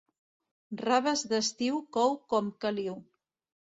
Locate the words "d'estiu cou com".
1.33-2.53